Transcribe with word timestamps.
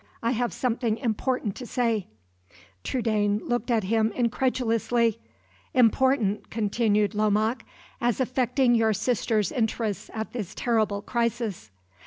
I 0.23 0.31
have 0.31 0.51
something 0.51 0.97
important 0.97 1.53
to 1.57 1.67
say" 1.67 2.07
(Trudaine 2.83 3.39
looked 3.47 3.69
at 3.69 3.83
him 3.83 4.11
incredulously.) 4.15 5.19
"Important," 5.75 6.49
continued 6.49 7.13
Lomaque, 7.13 7.63
"as 8.01 8.19
affecting 8.19 8.73
your 8.73 8.93
sister's 8.93 9.51
interests 9.51 10.09
at 10.15 10.33
this 10.33 10.55
terrible 10.55 11.03
crisis." 11.03 11.69